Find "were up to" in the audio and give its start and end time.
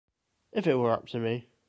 0.77-1.19